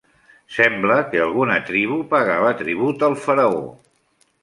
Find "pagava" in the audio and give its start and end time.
2.17-2.57